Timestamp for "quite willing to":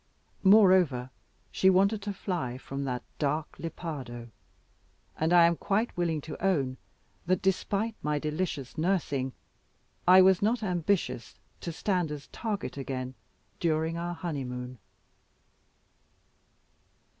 5.55-6.43